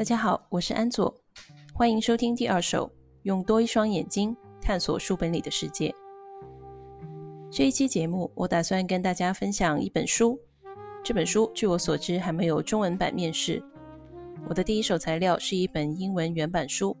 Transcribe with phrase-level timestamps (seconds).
[0.00, 1.14] 大家好，我是安佐，
[1.74, 2.90] 欢迎收听第二首，
[3.24, 5.94] 用多一双眼睛探索书本里的世界。
[7.50, 10.40] 这一期节目，我打算跟大家分享一本书。
[11.04, 13.62] 这本书据我所知还没有中文版面世。
[14.48, 16.96] 我的第一手材料是一本英文原版书，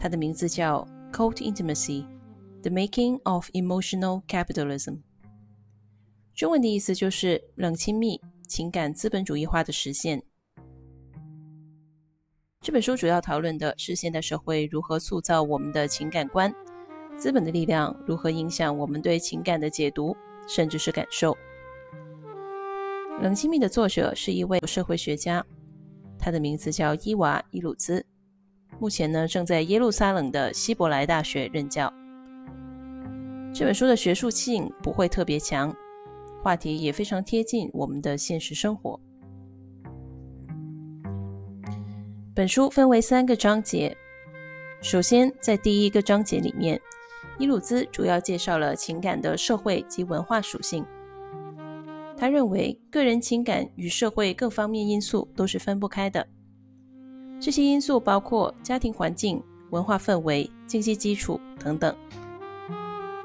[0.00, 2.06] 它的名字叫《Cold Intimacy:
[2.62, 4.92] The Making of Emotional Capitalism》。
[6.34, 8.18] 中文的意思就是冷亲密
[8.48, 10.22] 情感资本主义化的实现。
[12.62, 16.54] 这本书主要讨论的是现代社会如何塑造我们的情感观，
[17.16, 20.16] 资本的力量如何影响我们对情感的解读，
[20.46, 21.36] 甚至是感受。
[23.20, 25.44] 冷亲密的作者是一位社会学家，
[26.16, 28.06] 他的名字叫伊娃·伊鲁兹，
[28.78, 31.92] 目前呢正在耶路撒冷的希伯来大学任教。
[33.52, 35.74] 这本书的学术性不会特别强，
[36.44, 39.00] 话题也非常贴近我们的现实生活。
[42.34, 43.94] 本书分为三个章节。
[44.80, 46.80] 首先，在第一个章节里面，
[47.38, 50.82] 伊鲁兹主要介绍了情感的社会及文化属性。
[52.16, 56.26] 他认为，个人情感与社会各方面因素都是分不开的。
[57.38, 61.94] 这些因素包括家庭环境、文化氛围、经济基础等等。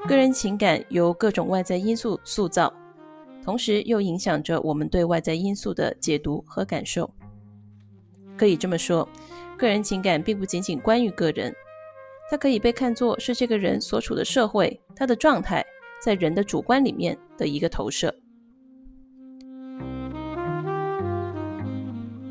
[0.06, 2.70] 个人情感由各种外在因素塑造，
[3.42, 7.10] 同时又影响着我们对外在因素的解读和感受。
[8.38, 9.06] 可以这么说，
[9.58, 11.52] 个人情感并不仅仅关于个人，
[12.30, 15.64] 它可以被看作是这个人所处的社会，他的状态
[16.00, 18.14] 在人的主观里面的一个投射。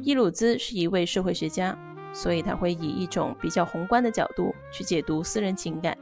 [0.01, 1.77] 伊鲁兹是一位社会学家，
[2.13, 5.97] 所以他会以一种比较宏观的角度去解读私人情感。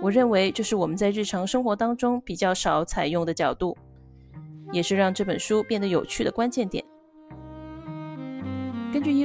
[0.00, 3.76] 我认为这是我们在日常生活当中比较少采用的角度，
[4.70, 6.83] 也是让这本书变得有趣的关键点。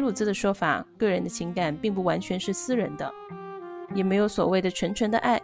[0.09, 3.13] 鲁兹的说法，个人的情感并不完全是私人的，
[3.93, 5.39] 也没有所谓的纯纯的爱。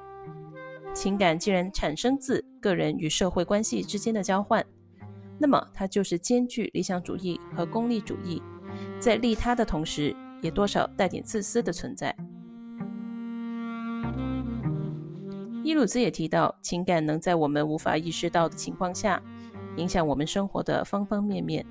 [0.91, 4.65] 情感既然产生自个人与社会关系之间的交换，
[5.37, 8.41] 那么它就是兼具理想主义和功利主义，
[8.99, 12.15] 在利他的同时，也多少带点自私的存在。
[15.63, 19.21] 伊鲁兹也提到，情感能在我们无法意识到的情况下，
[19.77, 21.63] 影响我们生活的方方面面。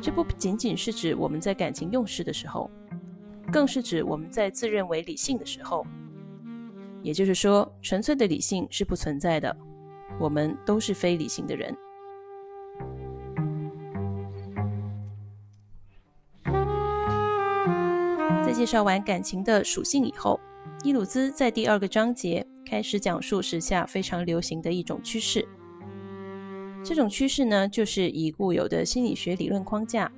[0.00, 2.70] 这不仅仅是指我们在感情用事的时候，
[3.52, 5.86] 更是指我们在自认为理性的时候。
[7.02, 9.56] 也就是说，纯粹的理性是不存在的，
[10.18, 11.76] 我们都是非理性的人。
[18.44, 20.40] 在介绍完感情的属性以后，
[20.82, 25.46] 伊鲁兹在第二个章节开始讲述时下非常流行的一种趋势。
[26.84, 30.10] 这种趋势呢，就是以固有的心理学理论框架，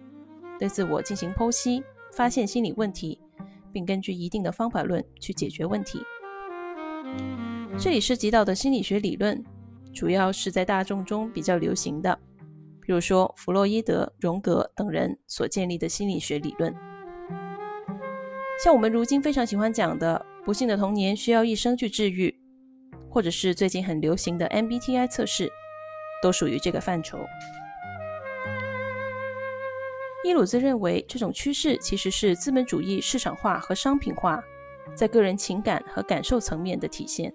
[0.59, 1.83] 对自我进行剖析，
[2.13, 3.19] 发现心理问题，
[3.73, 6.01] 并根据一定的方法论去解决问题。
[7.79, 9.43] 这里涉及到的心理学理论，
[9.93, 12.17] 主要是在大众中比较流行的，
[12.83, 16.75] 比如说弗洛伊德、荣格等人所建立的心理学理论。
[18.63, 22.33] 像我们如今非常喜欢讲的“不幸的童年需要一生去治愈”，
[23.09, 25.51] 或者是最近很流行的 MBTI 测试。
[26.23, 27.19] 都属于这个范畴。
[30.23, 34.43] 伊鲁兹认为，这种趋势其实是资本主义市场化和商品化
[34.95, 37.33] 在个人情感和感受层面的体现，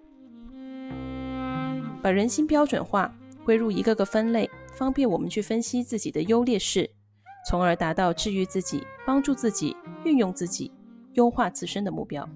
[2.03, 3.12] 把人心标准化，
[3.44, 6.88] 归入一个个分类，方便我们去分析自己的优劣势，
[7.50, 10.72] 从而达到治愈自己、帮助自己、运用自己、
[11.13, 12.29] 优化自身的目标。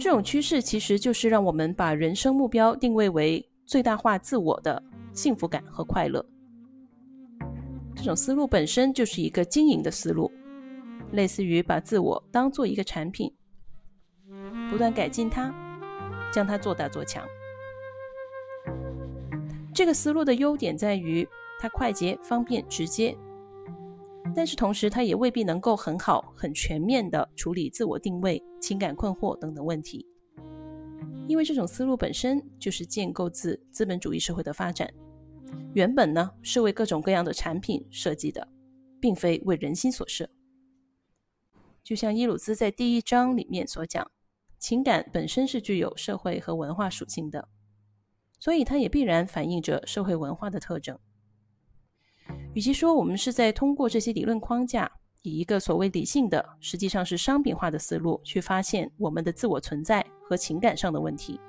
[0.00, 3.46] 这种趋势其实就是让我们把人生目标定位为。
[3.66, 4.80] 最大化自我的
[5.12, 6.24] 幸福感和快乐，
[7.96, 10.30] 这种思路本身就是一个经营的思路，
[11.10, 13.32] 类似于把自我当做一个产品，
[14.70, 15.52] 不断改进它，
[16.32, 17.26] 将它做大做强。
[19.74, 23.18] 这个思路的优点在于它快捷、方便、直接，
[24.34, 30.06] 但是同时它也未必能够很好、很全面的处理自我定位、情感困惑等等问题。
[31.28, 34.92] 因为这种思路本身就是建构自资本主义社会的发展，
[35.74, 38.46] 原本呢是为各种各样的产品设计的，
[39.00, 40.28] 并非为人心所设。
[41.82, 44.10] 就像伊鲁兹在第一章里面所讲，
[44.58, 47.48] 情感本身是具有社会和文化属性的，
[48.38, 50.98] 所以它也必然反映着社会文化的特征。
[52.54, 54.95] 与其说我们是在通过这些理论框架，
[55.26, 61.40] 以一个所谓理性的，实际上是商品化的思路去发现我们的自我存在和情感上的问题，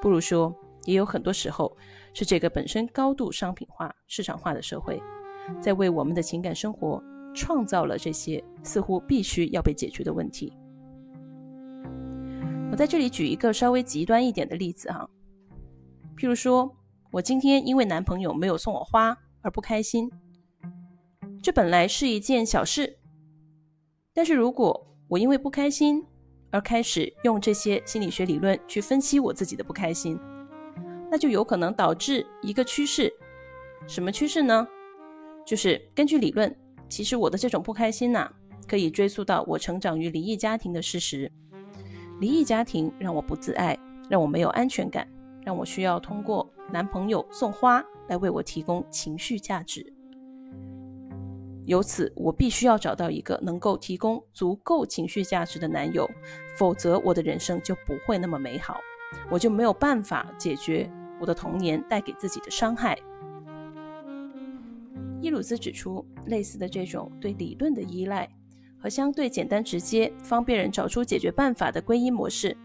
[0.00, 0.54] 不如说，
[0.84, 1.76] 也有很多时候
[2.14, 5.02] 是这个本身高度商品化、市场化的社会，
[5.60, 7.02] 在为我们的情感生活
[7.34, 10.50] 创造了这些似乎必须要被解决的问题。
[12.72, 15.06] 我在这里举一个稍微极端一点的例子哈，
[16.16, 16.74] 譬如说，
[17.10, 20.10] 我今天因为男朋友没有送我花而不开心，
[21.42, 22.98] 这本来是一件小事，
[24.12, 26.04] 但是如果我因为不开心
[26.50, 30.18] 而开始用这些心理学理论去分析我自己的不开心，
[31.10, 33.12] 那就有可能导致一个趋势，
[33.86, 34.66] 什么趋势呢？
[35.46, 36.54] 就是根据理论，
[36.88, 38.30] 其实我的这种不开心呐，
[38.66, 41.30] 可以追溯到我成长于离异家庭的事实。
[42.20, 43.78] 离异家庭让我不自爱，
[44.10, 45.08] 让我没有安全感，
[45.44, 49.94] 让我需要通过男朋友送花来为我提供情绪价值。
[51.68, 56.08] 由此，我必须要找到一个能够提供足够情绪价值的男友，
[56.56, 58.80] 否则我的人生就不会那么美好，
[59.30, 62.98] 我就没有办法解决我的童年带给自己的伤害。
[65.20, 68.26] 伊鲁兹指出，类似的这种对理论的依赖。
[68.80, 72.56] 和相对简单直接、方便人找出解决办法的归因模式，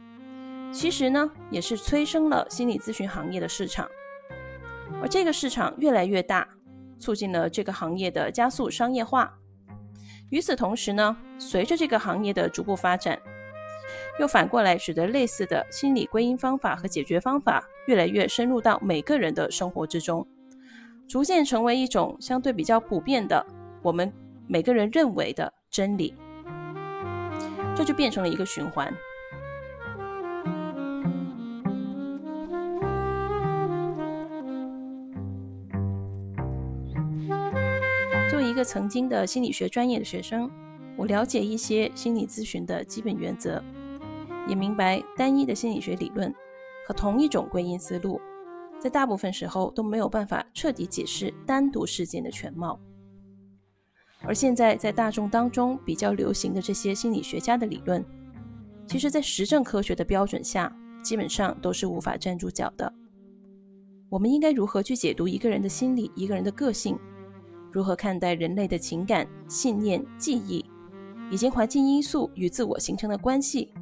[0.71, 3.89] 其实呢也是催生了心理咨询行业的市场。
[5.01, 6.47] 而这个市场越来越大，
[7.03, 9.33] 促进了这个行业的加速商业化。
[10.29, 13.19] 与此同时呢，随着这个行业的逐步发展，
[14.19, 20.25] 又反过来使得类似的心理归因方法和解决方法越来越深入到每个人的生活之中，
[21.07, 23.45] 逐渐成为一种相对比较普遍的
[23.81, 24.11] 我们
[24.47, 25.53] 每个人认为的。
[25.73, 26.13] 真理，
[27.75, 28.93] 这就变成了一个循环。
[38.33, 40.49] 作为一个曾经的心理学专业的学生，
[40.97, 43.63] 我了解一些心理咨询的基本原则，
[44.47, 46.33] 也明白单一的心理学理论
[46.87, 48.19] 和同一种归因思路，
[48.79, 52.79] 在大部分时候都没有办法彻底解释单独事件的全貌。
[54.23, 58.03] 而现在在大众当中比较流行的这些心理学家的理论，
[58.87, 62.91] 其实，在实证科学的标准下，基本上都是无法站住脚的。
[64.09, 66.97] 我们应该如何去解读一个人的心理、一个人的个性？
[67.73, 70.63] 如何看待人类的情感、信念、记忆，
[71.31, 73.73] 以及环境因素与自我形成的关系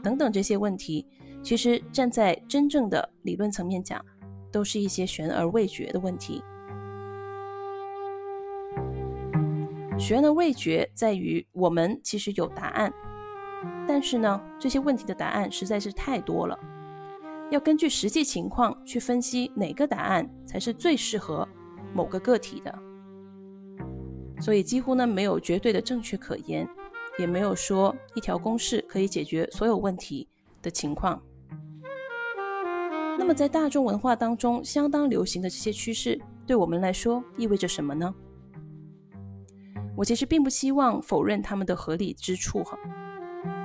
[0.00, 1.04] 等等这些问题，
[1.42, 4.00] 其实站在真正的理论层面讲，
[4.52, 6.40] 都是一些悬而未决的问题。
[9.98, 12.92] 悬而未决在于，我们其实有答案，
[13.88, 16.56] 但是呢，这些问题的答案实在是太多了，
[17.50, 21.46] 要根据实际情况去分析哪个答案才是最适合
[21.92, 22.76] 某个个体的，
[24.42, 26.68] 所以几乎呢没有绝对的正确可言，
[27.16, 30.26] 也没有说一条公式可以解决所有问题
[30.60, 31.22] 的情况。
[33.16, 38.12] 那么在大众文化当中相当流行的这些趋势，对我们来说意味着什么呢？
[39.94, 42.76] 我其实并不希望否认他们的合理之处哈，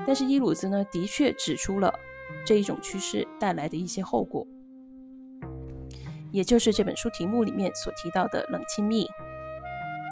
[0.06, 1.92] 但是伊鲁兹呢，的确指出了
[2.46, 4.46] 这一种趋势带来的一些后果，
[6.32, 9.08] 也就是这本书题目里面所提到的冷亲密、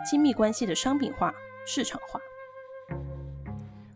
[0.06, 1.34] 亲密关系的商品化、
[1.66, 2.20] 市场化。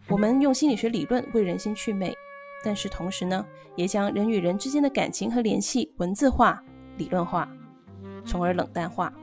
[0.07, 2.11] 我们用心理学理论为人心祛魅，
[2.63, 6.63] 但是同时呢，也将人与人之间的感情和联系文字化、
[6.97, 7.47] 理论化，
[8.25, 9.13] 从而冷淡化。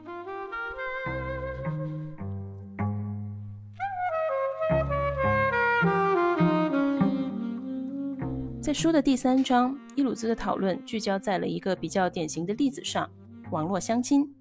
[8.61, 13.11] 在书的第三章，伊鲁兹的讨论聚焦在了一个比较典型的例子上——
[13.50, 14.36] 网络相亲。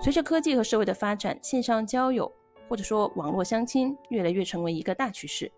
[0.00, 2.30] 随着科技和社会的发展，线上交友
[2.68, 5.50] 或者说网络相亲越来越成为一个大趋势。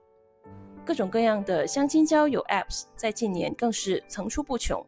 [0.84, 4.84] 各种各样的相亲交友 Apps 在近年更是层出不穷。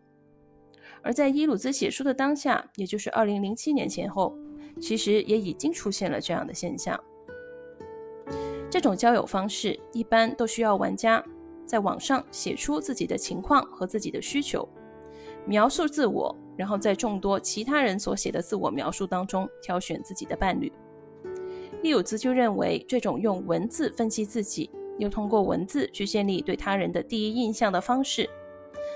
[1.02, 4.35] 而在伊鲁兹写书的当下，也就是二零零七年前后，
[4.80, 6.99] 其实也已经出现了这样的现象。
[8.71, 11.23] 这种交友方式一般都需要玩家。
[11.66, 14.68] 在网上写出自己的情况和自己的需求，
[15.46, 20.72] 描述自我，然后在众多其他人所写的自我描述当中挑选自己的伴侣。
[21.82, 28.28] 利鲁兹就认为，这种用文字分析自己，又通过文字去建立对他人的第一印象的方式，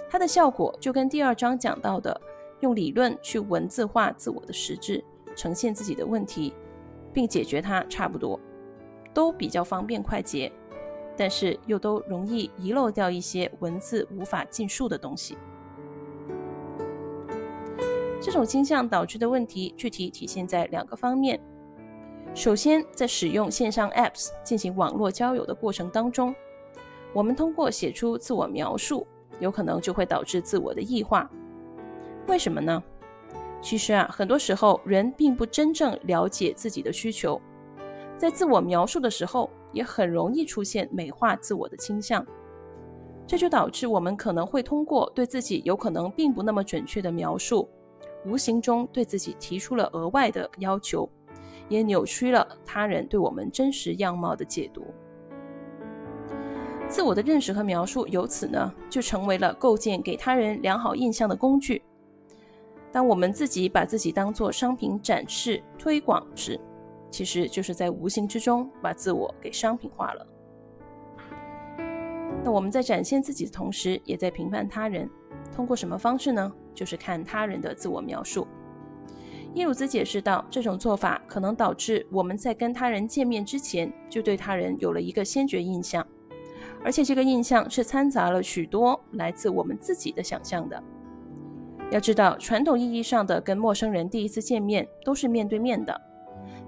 [0.09, 2.21] 它的效果就跟第二章讲到的
[2.61, 5.03] 用理论去文字化自我的实质，
[5.35, 6.55] 呈现自己的问题，
[7.13, 8.39] 并解决它差不多，
[9.13, 10.53] 都比较方便快捷。
[11.17, 15.37] 但是又都容易遗漏掉一些文字无法尽述的东西。
[18.21, 21.41] 这种倾向导致的问题具体体现在两个方面。
[22.35, 26.35] 首先，在使用线上 Apps 进行网络交友的过程当中，
[27.15, 29.07] 我们通过写出自我描述，
[29.39, 31.31] 有可能就会导致自我的异化。
[32.27, 32.83] 为什么呢？
[33.63, 37.41] 其实啊，很多时候人并不真正了解自己的需求，
[38.19, 42.25] 在自我描述的时候，也很容易出现美化自我的倾向。
[43.27, 47.69] 这就导致我们可能会通过对自己有可能并不那么准确的描述，
[48.27, 51.09] 无形中对自己提出了额外的要求，
[51.69, 54.85] 也扭曲了他人对我们真实样貌的解读。
[56.89, 61.83] 自我的认识和描述由此呢，就成为了构建给他人良好印象的工具。
[62.93, 66.59] 当我们自己把自己当作商品展示、推广时，
[67.11, 70.27] 其实就是在无形之中把自我给商品化了。
[72.43, 75.09] 那我们在展现自己的同时，也在评判他人。
[75.55, 76.53] 通过什么方式呢？
[76.77, 78.47] 就是看他人的自我描述。
[79.55, 86.07] 耶鲁兹解释道，这种做法可能导致我们在跟他人见面之前，就对他人有了一个先决印象，
[86.85, 90.81] 而且这个印象是掺杂了许多来自我们自己的想象的。
[91.91, 95.99] 要知道，传统意义上的跟陌生人第一次见面都是面对面的，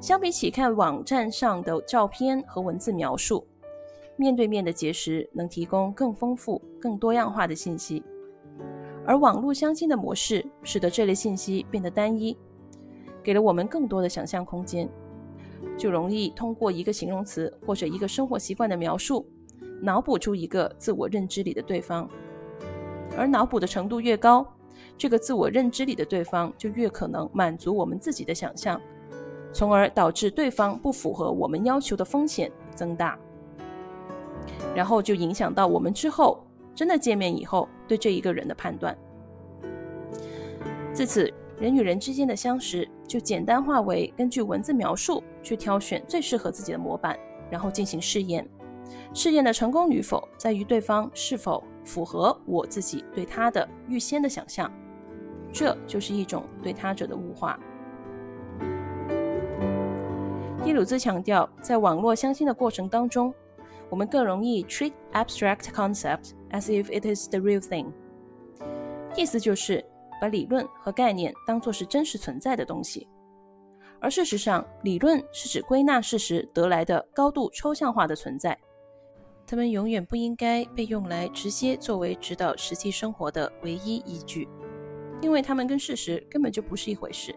[0.01, 3.47] 相比起看网站上的照片和文字描述。
[4.17, 8.03] 面对面的结识能提供更丰富、更多样化的信息，
[9.09, 12.37] 而网络相亲的模式使得这类信息变得单一，
[13.23, 14.87] 给了我们更多的想象空间，
[15.79, 19.27] 就容易通过一个形容词或者一个生活习惯的描述，
[19.81, 22.07] 脑补出一个自我认知里的对方，
[23.17, 24.47] 而脑补的程度越高，
[24.99, 28.79] 这个自我认知里的对方就越可能满足我们自己的想象，
[29.55, 33.19] 从而导致对方不符合我们要求的风险增大。
[34.75, 38.97] 然后就影响到我们之后真的见面以后对这一个人的判断。
[40.93, 47.19] 自此，人与人之间的相识就简单化为根据文字描述去挑选最适合自己的模板，
[47.51, 48.47] 然后进行试验。
[49.15, 54.71] 试验的成功与否在于对方是否符合我自己对他的预先的想象。
[55.53, 57.59] 这就是一种对他者的物化。
[60.65, 63.33] 耶鲁兹强调，在网络相亲的过程当中。
[63.91, 67.91] 我们更容易 treat abstract concept as if it is the real thing，
[69.17, 69.83] 意思就是
[70.21, 73.09] 把理论和概念当作是真实存在的东西，
[73.99, 78.59] 而事实上，理论是指归纳事实得来的高度抽象化的存在，
[79.47, 84.47] 它们永远不应该被用来直接作为指导实际生活的唯一依据，
[85.23, 87.35] 因为它们跟事实根本就不是一回事。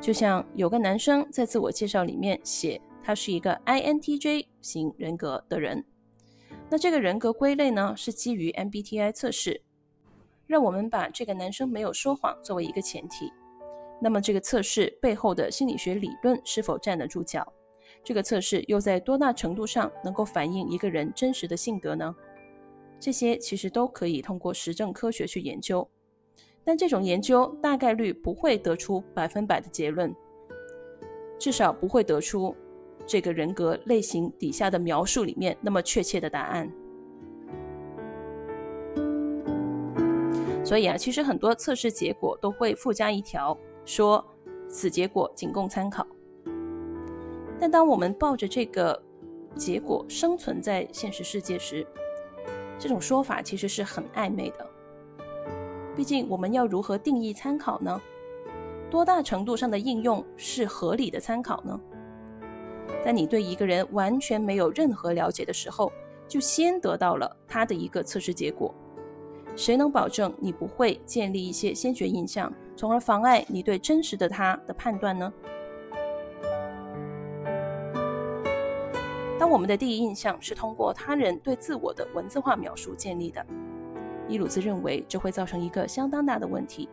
[0.00, 2.80] 就像有个男生在自我介绍里面写。
[3.02, 5.84] 他是一个 INTJ 型人格的人，
[6.68, 9.60] 那这个人格归类呢是基于 MBTI 测试，
[10.46, 13.32] 让我们把这个男生没有说谎作为一个前提。
[14.00, 17.52] 那么这个测试背后的心理学理论是否站得住脚？
[18.02, 22.14] 这个测试又在多大程度上能够反映一个人真实的性格呢？
[22.98, 25.86] 这些其实都可以通过实证科学去研究，
[26.64, 30.14] 但这种研究大概率不会得出百分百的结论，
[31.38, 32.54] 至少不会得出。
[33.06, 36.70] 这个人格类型底下的描述里面，那么确切的答案。
[40.64, 44.24] 所以啊，其实很多测试结果都会附加一条，说
[44.68, 46.06] 此结果仅供参考。
[47.58, 49.02] 但当我们抱着这个
[49.56, 51.84] 结果生存在现实世界时，
[52.78, 54.66] 这种说法其实是很暧昧的。
[55.96, 58.00] 毕竟，我们要如何定义参考呢？
[58.88, 61.80] 多大程度上的应用是合理的参考呢？
[63.04, 65.90] 在你对一个人完全没有任何了解的时候，
[66.28, 68.74] 就先得到了他的一个测试结果，
[69.56, 75.32] 谁能保证你不会建立一些先决印象，从而妨碍你对真实的他的判断呢？
[79.38, 83.44] 当我们的第一印象是通过他人对自我的文字化描述建立的，
[84.28, 86.86] 伊鲁兹认为这会造成一个相当大的问题。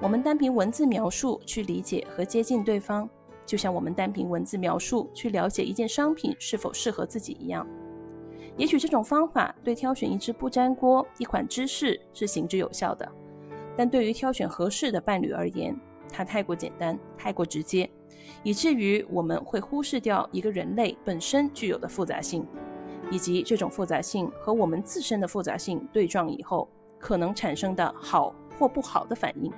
[0.00, 3.08] 我们单凭文字描述去理解和接近对方。
[3.48, 7.66] 就像我们单凭文字描述去了解一件商品是否适合自己一样，
[8.58, 13.10] 也许这种方法对挑选一只不粘锅、一款芝士是行之有效的，
[13.74, 15.74] 但对于挑选合适的伴侣而言，
[16.12, 17.90] 它太过简单、太过直接，
[18.42, 22.46] 以至于我们会忽视掉一个人类本身具有的复杂性，
[23.10, 29.50] 以及这种复杂性和我们自身的复杂性对撞以后可能产生的好或不好的反应。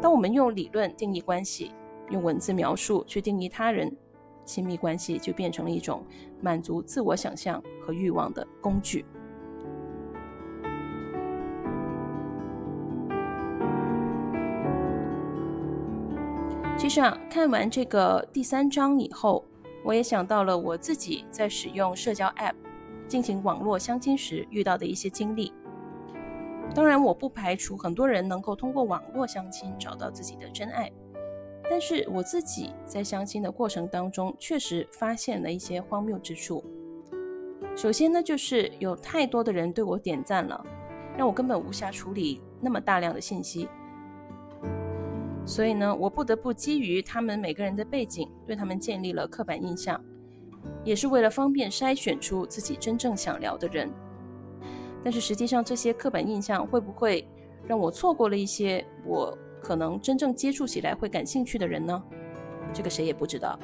[0.00, 1.72] 当我们用理论定义关系。
[2.10, 3.94] 用文字描述去定义他人，
[4.44, 6.04] 亲密关系就变成了一种
[6.40, 9.04] 满足自我想象和欲望的工具。
[16.78, 19.44] 其实啊，看完这个第三章以后，
[19.82, 22.54] 我也想到了我自己在使用社交 App
[23.08, 25.52] 进行网络相亲时遇到的一些经历。
[26.74, 30.92] 当然，我不排除很多人能够通过网络相亲找到自己的真爱，
[31.68, 36.64] 但是我自己在相亲的过程当中，确实发现了一些荒谬之处。
[37.74, 40.64] 首先呢，就是有太多的人对我点赞了，
[41.18, 43.68] 让我根本无暇处理那么大量的信息。
[45.44, 50.02] 所以呢，我不得不基于他们每个人的背景，对他们建立了刻板印象，
[50.84, 53.92] 也是为了方便筛选出自己真正想聊的人。
[55.04, 57.28] 但是实际上，这些刻板印象会不会
[57.66, 62.00] 让我错过了一些我可能真正接触起来会感兴趣的人呢？
[62.72, 63.58] 这个谁也不知道。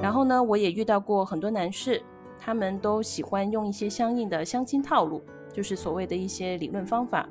[0.00, 2.00] 然后呢，我也遇到过很多男士，
[2.38, 5.20] 他们都喜欢用一些相应的相亲套路，
[5.52, 7.28] 就是所谓的一些理论方法，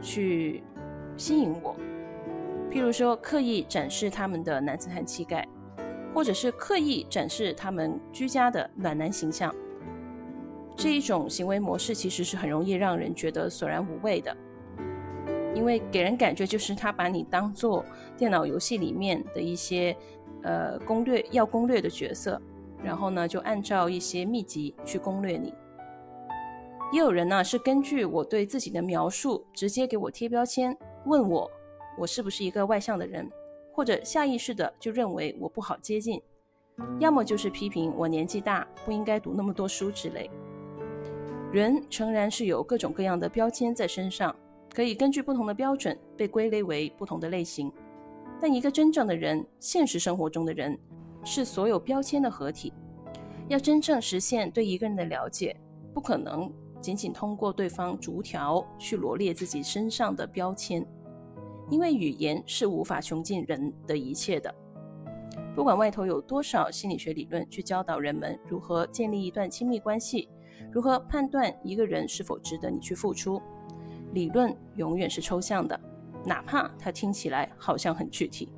[0.00, 0.62] 去
[1.16, 1.74] 吸引我。
[2.70, 5.44] 譬如说，刻意展示他们的男子汉气概，
[6.14, 9.52] 或者是刻意展示他们居家的暖男形象。
[10.76, 14.36] 这一种行为模式其实是很容易让人觉得索然无味的，
[15.54, 17.84] 因为给人感觉就是他把你当做
[18.16, 19.96] 电脑游戏里面的一些
[20.42, 22.40] 呃攻略要攻略的角色，
[22.82, 25.52] 然后呢就按照一些秘籍去攻略你。
[26.92, 31.50] 也有人呢是根据我对自己的描述直接给我贴标签，问我
[31.98, 33.30] 我是不是一个外向的人，
[33.72, 36.20] 或者下意识的就认为我不好接近，
[36.98, 40.30] 要么就是批评我年纪大不应该读那么多书之类。
[41.50, 44.34] 人诚然是有各种各样的标签在身上，
[44.74, 47.70] 可以根据不同的标准被归类为不同的类型。
[48.40, 50.78] 但一个真正的人，现实生活中的人，
[51.24, 52.72] 是所有标签的合体。
[53.48, 55.54] 要真正实现对一个人的了解，
[55.92, 56.50] 不可能
[56.80, 60.84] 仅仅通过对方逐条去罗列自己身上的标签，
[61.68, 64.52] 因为语言是无法穷尽人的一切的。
[65.54, 70.28] 不管外头有多少心理学理论去教导人们如何建立一段亲密关系。
[70.72, 73.40] 如何判断一个人是否值得你去付出？
[74.12, 75.78] 理论永远是抽象的，
[76.24, 78.52] 哪怕它听起来好像很具体。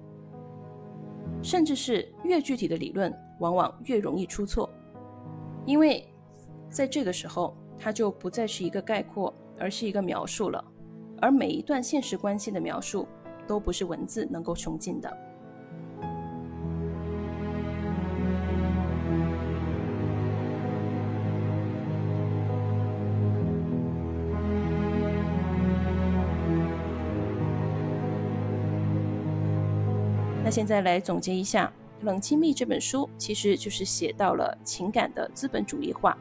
[1.43, 4.69] 甚至是越具体的理论，往往越容易出错，
[5.67, 6.07] 因为
[6.71, 10.65] 在这个时候，它就不再是一个概括，而是一个描述了。
[11.21, 13.07] 而每一段现实关系的描述，
[13.47, 15.17] 都不是文字能够穷尽的。
[30.55, 31.67] 现在来总结一下，
[32.07, 36.17] 《冷亲密》这本书其实就是写到了情感的资本主义化。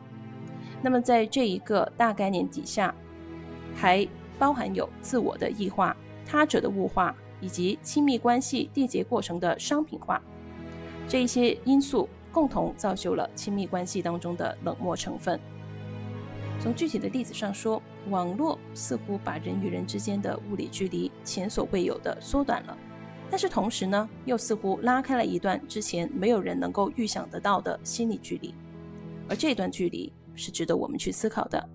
[0.81, 2.95] 那么在这一个大概念底下，
[3.75, 4.07] 还
[4.39, 10.19] 包含有自我的异化、他者的物化，以及亲密关系缔结过程的商品化。
[11.07, 15.39] 这一些因素共同造就了亲密关系当中的冷漠成分。
[16.59, 22.75] 从具体的例子上说，网络似乎把人与人之间的物理距离前所未有的缩短了。
[23.33, 28.53] 但是同时呢，又似乎拉开了一段之前没有人能够预想得到的心理距离，
[29.27, 31.69] 而这段距离是值得我们去思考的。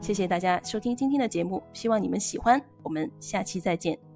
[0.00, 4.11] 谢谢大家收听今天的节目，希望你们喜欢，我们下期再见。